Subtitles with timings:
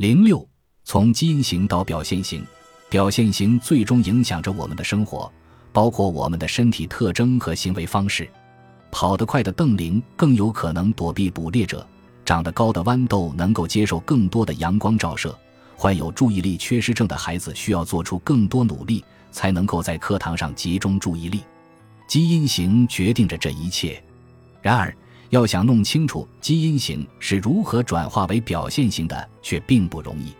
[0.00, 0.48] 零六，
[0.82, 2.42] 从基因型到表现型，
[2.88, 5.30] 表现型最终影响着我们的生活，
[5.74, 8.26] 包括我们的身体特征和行为方式。
[8.90, 11.86] 跑得快的邓羚更有可能躲避捕猎者，
[12.24, 15.38] 长得高的豌豆能够接受更多的阳光照射。
[15.76, 21.42] 患有注意力缺失症的孩子需要做出更多努力，才能够在课堂上集中注意力。
[22.06, 24.02] 基因型决定着这一切。
[24.62, 24.96] 然而，
[25.30, 30.34] 要想弄清楚基因型是如何转化为表现型的，却并不容易。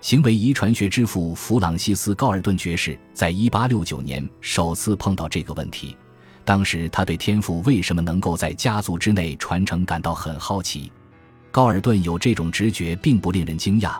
[0.00, 5.96] 行为遗传学之父弗朗西斯·高尔顿爵士在1869年首次碰到这个问题。
[6.44, 10.92] 当时，他对天赋为什么能够在家族之内传承感到很好奇。
[11.50, 13.96] 高尔顿有这种直觉，并不令人惊讶。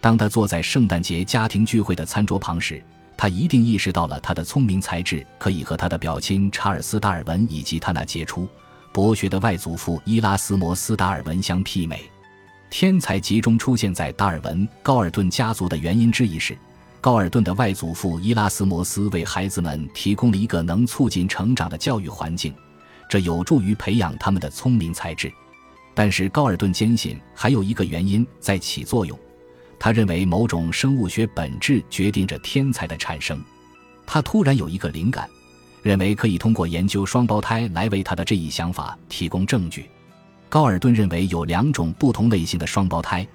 [0.00, 2.80] 当他坐在圣诞节家庭聚会的餐桌旁时，
[3.16, 8.46] 他一定意识到了他的聪明才智可以和他的表亲查尔斯·达尔文以及他那杰出、
[8.92, 12.02] 博学的外祖父伊拉斯摩斯·达尔文相媲美。
[12.70, 16.56] 天才集中出现在达尔文·高尔顿家族的原因之一是，
[17.00, 22.54] 高尔顿的外祖父伊拉斯摩斯为孩子们提供了一个能促进成长的教育环境，
[23.08, 25.32] 这有助于培养他们的聪明才智。
[25.94, 29.18] 但是，高尔顿坚信还有一个原因在起作用。
[29.78, 33.42] 他认为某种生物学本质决定着天才的产生。
[34.04, 35.28] 他突然有一个灵感，
[35.82, 39.88] 认为可以通过研究双胞胎来为他的这一想法提供证据。
[40.48, 43.26] 高尔顿认为有两种不同类型的双胞胎，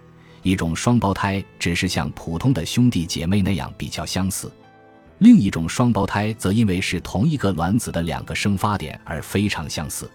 [0.41, 4.51] 一种双胞胎只是像普通的兄弟姐妹那样比较相似，
[5.19, 10.09] 另一种双胞胎则因为是同一个卵子的两个生发点而非常相似。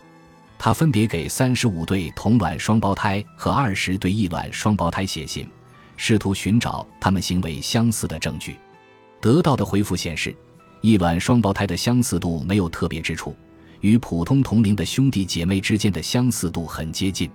[0.58, 5.48] 他分别给三十五对同卵双胞胎和二十对异卵双胞胎写信。
[6.00, 8.56] 试图寻找他们行为相似的证据，
[9.20, 10.32] 得到的回复显示，
[10.80, 13.34] 异卵双胞胎的相似度没有特别之处，
[13.80, 17.30] 与普通同龄的兄弟姐妹之间的相似度很接近。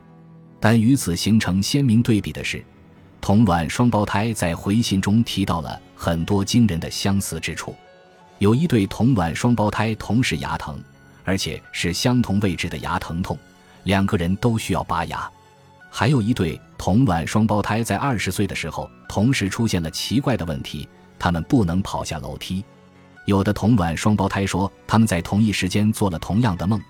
[0.59, 2.63] 但与此形成鲜明对比的是，
[3.19, 7.75] 同卵双胞胎在回信中提到了很多惊人的相似之处。
[8.39, 10.81] 有一对同卵双胞胎同时牙疼，
[11.23, 13.37] 而且是相同位置的牙疼痛，
[13.83, 15.29] 两个人都需要拔牙。
[15.89, 20.87] 还有一对同卵双胞胎在二十岁的时候同时出现了奇怪的问题，
[21.19, 22.63] 他们不能跑下楼梯。
[23.25, 26.81] 有的同卵双胞胎说他们在同一时间做了同样的梦，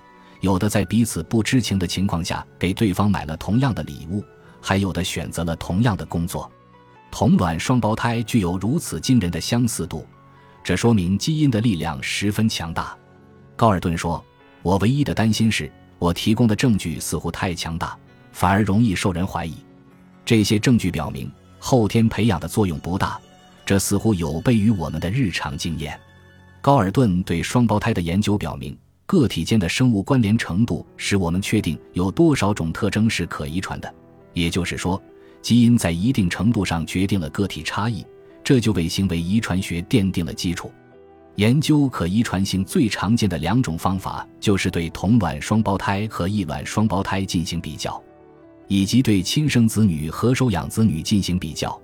[0.41, 4.23] 有的在彼此不知情的情况下给对方买了同样的礼物，
[4.61, 6.51] 还有的选择了同样的工作。
[7.11, 10.05] 同卵双胞胎具有如此惊人的相似度，
[10.63, 12.97] 这说明基因的力量十分强大。
[13.55, 14.23] 高尔顿说
[14.63, 17.97] ：“我唯一的担心是我提供的证据似乎太强大。”
[18.33, 19.53] 反而容易受人怀疑。
[20.25, 23.21] 这些证据表明，后天培养的作用不大，
[23.63, 25.99] 这似乎有悖于我们的日常经验。
[26.63, 28.73] 高尔顿对双胞胎的研究表明，
[29.05, 33.95] 个体间的生物关联程度使我们确定有多少种特征是可遗传的。
[34.31, 35.03] 也就是说，
[35.41, 38.05] 基因在一定程度上决定了个体差异，
[38.45, 40.71] 这就为行为遗传学奠定了基础。
[41.35, 48.01] 研究可遗传性最常见的两种方法，就是对同卵双胞胎和异卵双胞胎进行比较。
[48.69, 51.77] 以及对亲生子女和收养子女进行比较，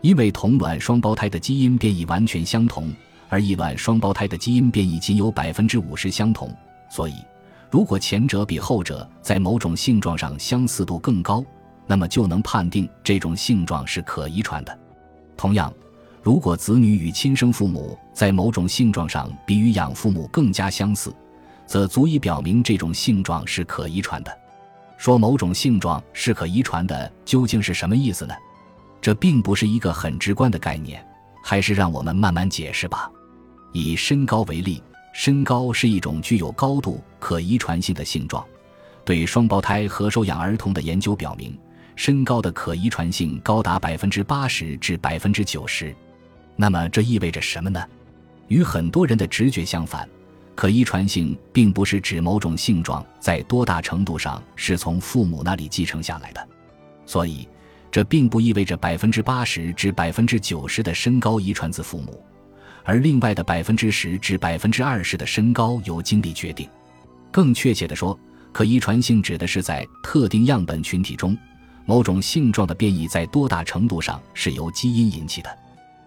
[0.00, 2.88] 因为同卵双胞胎的基因变异完全相同，
[3.32, 6.54] 而异卵双胞胎的基因变异仅有百分之五十相同，
[6.90, 7.14] 所以
[7.70, 11.42] 如果前者比后者在某种性状上相似度更高，
[11.86, 14.78] 那么就能判定这种性状是可遗传的。
[15.34, 15.72] 同样，
[16.22, 21.10] 如果子女与亲生父母在某种性状上比与养父母更加相似，
[21.66, 24.38] 则足以表明这种性状是可遗传的。
[24.98, 28.34] 说某种性状是可遗传的，究竟是什么意思呢？
[29.00, 31.02] 这并不是一个很直观的概念，
[31.42, 33.10] 还是让我们慢慢解释吧。
[33.72, 38.44] 以身高为例，身高是一种具有高度可遗传性的性状。
[39.04, 41.58] 对双胞胎和收养儿童的研究表明，
[41.96, 45.94] 身高的可遗传性高达百分之八十至百分之九十。
[46.54, 47.82] 那么这意味着什么呢？
[48.48, 50.08] 与很多人的直觉相反。
[50.54, 56.48] 可遗传性并不是指某种性状在多大程度上是从父母那里继承下来的，
[57.06, 57.48] 所以
[57.90, 62.22] 这并不意味着百分之八十至百分之九十的身高遗传自父母，
[62.84, 66.68] 而另外的百分之十至百分之二十的身高由经历决定。
[67.30, 68.18] 更确切地说，
[68.52, 71.36] 可遗传性指的是在特定样本群体中，
[71.86, 75.58] 某种性状的变异在多大程度上是由基因引起的。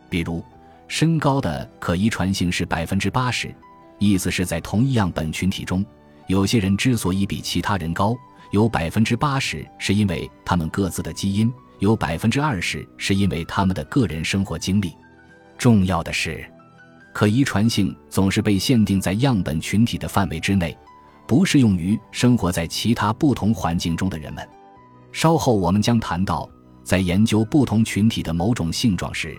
[0.10, 0.44] 比如，
[0.88, 3.54] 身高的可遗传性是百分之八十。
[3.98, 5.84] 意思是在同一样本群体中，
[6.28, 8.16] 有些人之所以比其他人高，
[8.52, 14.94] 有百分之八十是因为他们各自的基因，有百分之二十是因为他们的个人生活经历。
[15.58, 16.46] 重要的是，
[17.16, 20.78] 可遗传性总是被限定在样本群体的范围之内，
[21.26, 24.46] 不适用于生活在其他不同环境中的人们。
[25.14, 26.46] 稍后我们将谈到，
[26.84, 29.34] 在研究不同群体的某种性状时，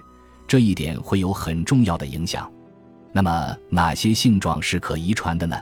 [0.49, 2.51] 这一点会有很重要的影响。
[3.13, 5.55] 那么，哪些性状是可遗传的呢？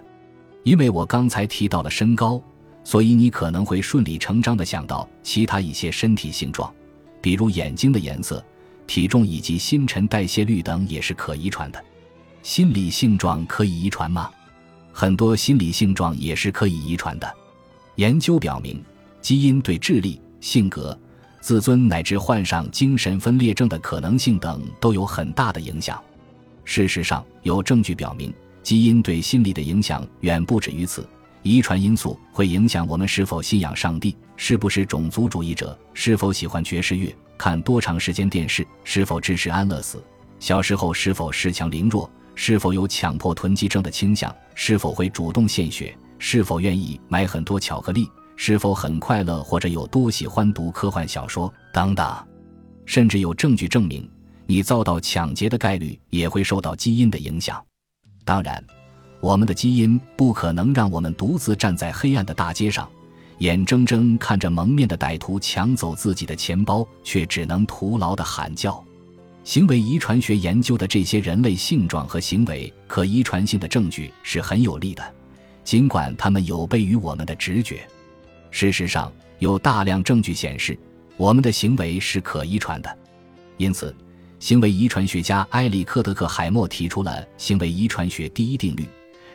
[0.62, 2.40] 因为我刚才提到了身高，
[2.84, 6.72] 所以你可能会顺理成章地想到其他一些身体性状，
[7.20, 8.40] 比如眼睛的颜色、
[8.86, 11.84] 体重以及新陈代谢率等也是可遗传的。
[12.44, 14.30] 心理性状可以遗传吗？
[14.92, 17.34] 很多心理性状也是可以遗传的。
[17.94, 18.84] 研究表明，
[19.22, 20.96] 基因对智力、性格。
[21.40, 25.98] 自尊乃至患上精神分裂症的可能性等都有很大的影响。
[26.66, 28.30] 事实上，有证据表明，
[28.62, 31.08] 基因对心理的影响远不止于此。
[31.42, 40.04] 遗传因素会影响我们是否信仰上帝，是不是种族主义者，是否喜欢爵士乐，看多长时间电视，是否支持安乐死，
[40.38, 48.08] 小时候是否恃强凌弱，是否有强迫囤积症的倾向，是否会主动献血，是否愿意买很多巧克力。
[48.36, 52.12] 是否很快乐，或者有多喜欢读科幻小说等等，
[52.84, 54.10] 甚至有证据证明，
[54.44, 57.64] 你遭到抢劫的概率也会受到基因的影响。
[58.24, 58.62] 当然，
[59.20, 62.90] 我们的基因不可能让我们独自站在黑暗的大街上，
[63.38, 68.84] 眼睁睁看着蒙面的歹徒抢走自己的钱包，却只能徒劳的喊叫。
[69.44, 75.14] 行为遗传学研究的这些人类性状和行为可遗传性的证据是很有力的，
[75.62, 77.86] 尽管它们有悖于我们的直觉。
[78.50, 80.78] 事实上，有大量证据显示，
[81.18, 82.98] 我们的行为是可遗传的。
[83.58, 83.94] 因此，
[84.40, 88.86] 行为遗传学家埃里克·德克海默提出了行为遗传学第一定律，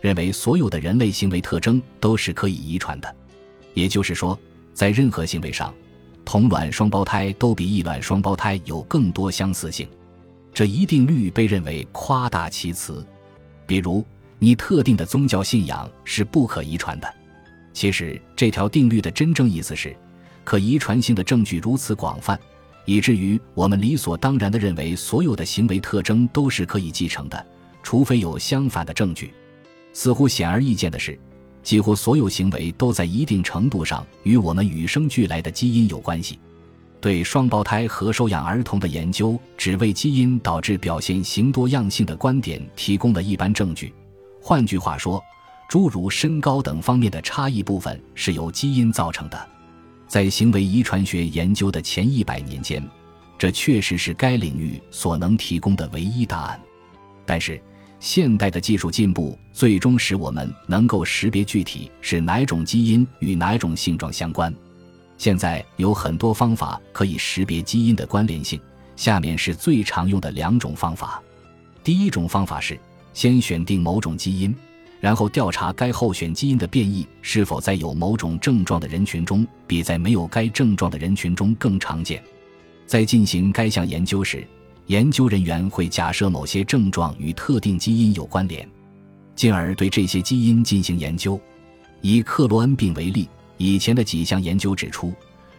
[0.02, 3.16] 认为所有的人类行为特征都是可以遗传的。
[3.76, 4.38] 也就是说，
[4.74, 5.72] 在任何行为上，
[6.26, 9.88] 同卵双胞胎都比异卵双胞胎有更多相似性。
[10.60, 13.02] 这一定律被认为夸大其词，
[13.66, 14.06] 比如
[14.40, 17.08] 你特定的宗教信仰是不可遗传的。
[17.72, 19.96] 其实，这条定律的真正意思是，
[20.44, 22.38] 可遗传性的证据如此广泛，
[22.84, 27.46] 以至于我们理所当然地认为所有的行为特征都是可以继承的，
[27.82, 29.34] 除非有相反的证据。
[29.94, 31.18] 似乎显而易见的是，
[31.64, 36.38] 几乎所有行为都在一定程度上与我们与生俱来的基因有关系。
[37.02, 43.94] 对双胞胎和收养儿童的研究只为基因导致表现型多样性的观点提供了一般证据。
[44.42, 45.22] 换句话说。
[45.70, 49.48] 诸如身高等方面的差异部分是由基因造成的，
[50.08, 52.84] 在行为遗传学研究的前一百年间，
[53.38, 56.60] 这确实是该领域所能提供的唯一答案。
[57.24, 57.62] 但是，
[58.00, 64.52] 现代的技术进步最终使我们能够识别具体是哪种基因与哪种性状相关。
[65.20, 68.58] 现在有很多方法可以识别基因的关联性，
[68.96, 71.22] 下面是最常用的两种方法。
[71.84, 72.80] 第一种方法是
[73.14, 74.56] 先选定某种基因。
[75.02, 82.22] 然后调查该候选基因的变异是否在有某种症状的人群中比在没有该症状的人群中更常见。
[82.86, 84.46] 在进行该项研究时，
[84.88, 88.68] 研究人员会假设某些症状与特定基因有关联，
[89.36, 91.40] 进而对这些基因进行研究。
[92.02, 93.28] 以克罗恩病为例，
[93.60, 95.14] 以前的几项研究指出，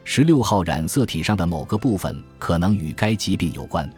[0.04, 3.88] 十六号染色体上的某个部分可能与该疾病有关，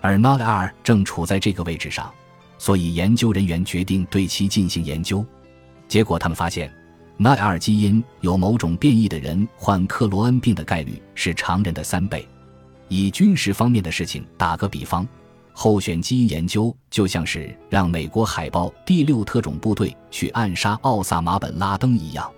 [0.00, 2.12] 而 NOD2 正处在这个位置上。
[2.58, 5.24] 所以，研究人员决定对其进行研究。
[5.86, 6.74] 结果，他们发现
[7.18, 12.26] ，NAR 基因有某种变异的人患克罗恩病的概率是常人的三倍。
[12.88, 15.06] 以军事方面的事情打个比方，
[15.52, 22.28] 候选基因研究就像是让美国海豹第六特种部队去暗杀奥萨马·本·拉登一样。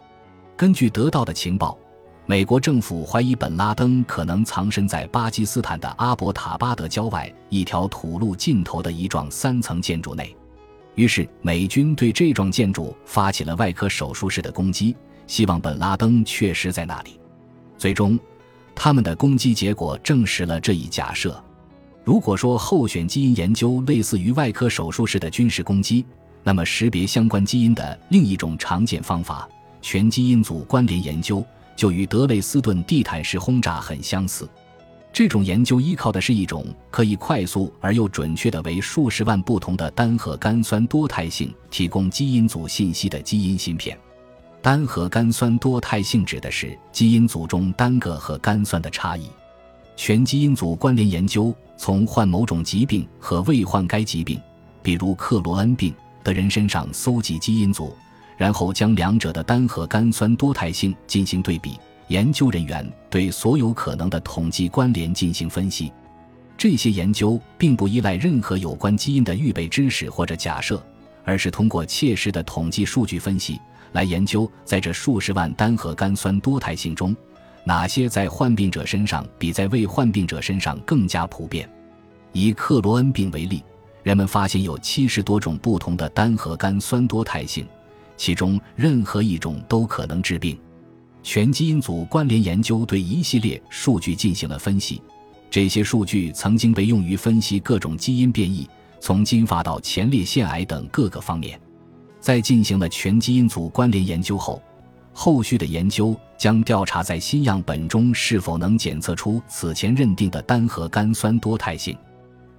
[0.59, 1.79] 根据得到的情报。
[2.27, 10.37] 美国政府怀疑本拉登可能藏身在巴基斯坦的阿伯塔巴德郊外一条土路尽头的一幢三层建筑内，
[10.97, 14.97] 于是美军对这幢建筑发起了外科手术室的攻击，
[15.29, 17.21] 希望本拉登确实在那里。
[17.79, 18.19] 最终，
[18.75, 21.41] 他们的攻击结果证实了这一假设。
[22.05, 26.05] 如果说候选基因研究类似于外科手术室的军事攻击，
[26.43, 29.49] 那么识别相关基因的另一种常见方法——
[29.91, 31.43] 全基因组关联研究。
[31.75, 34.47] 就与德累斯顿地毯式轰炸很相似，
[35.11, 43.97] 这种研究依靠的是一种可以快速而又准确的为数十万不同的单核苷酸多态性提供基因组信息的基因芯片。
[44.61, 49.31] 单核苷酸多态性指的是基因组中单个核苷酸的差异。
[49.97, 54.39] 全基因组关联研究从患某种疾病和未患该疾病，
[54.83, 57.97] 比如克罗恩病的人身上搜集基因组。
[58.39, 65.93] 然后将两者的单核苷酸多态性进行对比，研究人员对所有可能的统计关联进行分析。
[66.57, 70.83] 这些研究并不依赖任何有关基因的预备知识或者假设，
[71.25, 73.61] 而是通过切实的统计数据分析
[73.93, 77.15] 来研究在这数十万单核苷酸多态性中，
[77.65, 81.69] 哪些在患病者身上比在未患病者身上更加普遍。
[82.33, 83.63] 以克罗恩病为例，
[84.03, 87.67] 人们发现有七十多种不同的单核苷酸多态性，
[88.19, 90.59] 其中任何一种都可能致病。
[91.23, 95.01] 全基因组关联研究对一系列数据进行了分析，
[95.51, 98.69] 这些数据曾经被用于分析各种基因变异，
[99.01, 101.59] 从金发到前列腺癌等各个方面。
[102.21, 104.61] 在进行了全基因组关联研究后，
[105.13, 111.97] 后续的研究将调查在新样本中是否能检测出此前认定的单核苷酸多态性。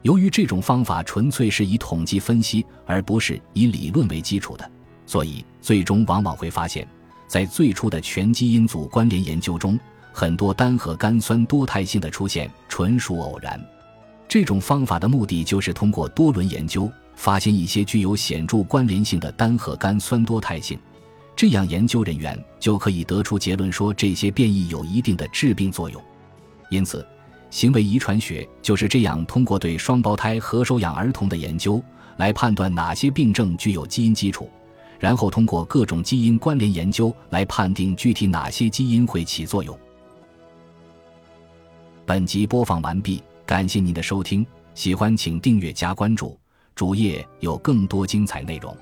[0.01, 4.69] 由于这种方法纯粹是以统计分析，而不是以理论为基础的，
[5.05, 6.87] 所以最终往往会发现。
[7.27, 9.79] 在最初的全基因组关联研究中，
[10.11, 13.63] 很多单核苷酸多态性的出现纯属偶然。
[14.27, 20.79] 这种方法的目的就是通过多轮研究，发现一些具有显著关联性的单核苷酸多态性，
[21.35, 26.01] 这样研究人员就可以得出结论说这些变异有一定的致病作用。
[26.71, 27.05] 因此，
[27.51, 31.79] 行为遗传学就是这样通过对双胞胎和收养儿童的研究
[32.17, 34.49] 来判断哪些病症具有基因基础。
[34.99, 39.77] 然后通过各种基因关联研究来判定具体哪些基因会起作用。
[42.05, 46.37] 本集播放完毕，感谢您的收听，喜欢请订阅加关注，
[46.75, 48.75] 主页有更多精彩内容。